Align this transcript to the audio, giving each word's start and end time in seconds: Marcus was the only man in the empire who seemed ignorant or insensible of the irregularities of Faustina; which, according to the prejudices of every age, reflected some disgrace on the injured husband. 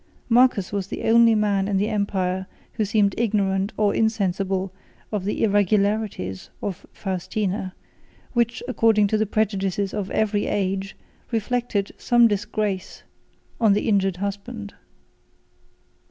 Marcus 0.29 0.71
was 0.71 0.87
the 0.87 1.03
only 1.03 1.35
man 1.35 1.67
in 1.67 1.77
the 1.77 1.87
empire 1.87 2.47
who 2.73 2.83
seemed 2.85 3.13
ignorant 3.19 3.71
or 3.77 3.93
insensible 3.93 4.73
of 5.11 5.25
the 5.25 5.43
irregularities 5.43 6.49
of 6.59 6.87
Faustina; 6.91 7.75
which, 8.33 8.63
according 8.67 9.05
to 9.05 9.17
the 9.19 9.27
prejudices 9.27 9.93
of 9.93 10.09
every 10.09 10.47
age, 10.47 10.97
reflected 11.29 11.91
some 11.99 12.27
disgrace 12.27 13.03
on 13.59 13.73
the 13.73 13.87
injured 13.87 14.17
husband. 14.17 14.73